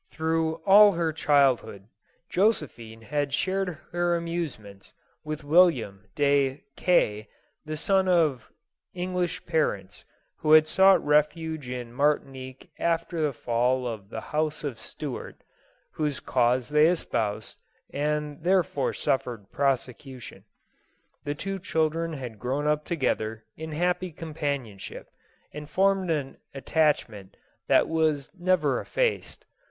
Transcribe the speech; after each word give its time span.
Through 0.09 0.55
all 0.65 0.93
her 0.93 1.13
childhood, 1.13 1.85
Josephine 2.27 3.03
had 3.03 3.35
shared 3.35 3.77
her 3.91 4.15
amusements 4.15 4.93
with 5.23 5.43
William 5.43 6.05
de 6.15 6.63
K..., 6.75 7.27
the 7.65 7.77
son 7.77 8.07
of 8.07 8.49
i.nglish 8.95 9.45
parents 9.45 10.03
who 10.37 10.53
had 10.53 10.67
sought 10.67 11.05
refuge 11.05 11.69
in 11.69 11.93
Martinique 11.93 12.71
after 12.79 13.21
the 13.21 13.31
fall 13.31 13.85
of 13.87 14.09
the 14.09 14.21
House 14.21 14.63
of 14.63 14.79
Stuart, 14.79 15.43
whose 15.91 16.19
cause 16.19 16.69
they 16.69 16.87
espoused, 16.87 17.59
and 17.93 18.41
therefore 18.41 18.93
suffered 18.93 19.51
proscription. 19.51 20.45
The 21.25 21.35
two 21.35 21.59
children 21.59 22.13
had 22.13 22.39
grown 22.39 22.65
up 22.65 22.85
together 22.85 23.43
in 23.55 23.73
happy 23.73 24.11
compan 24.11 24.65
ionship, 24.65 25.05
and 25.53 25.69
formed 25.69 26.09
an 26.09 26.37
attachment 26.55 27.37
that 27.67 27.87
was 27.87 28.31
never 28.35 28.79
ef 28.81 28.87
faced. 28.87 29.45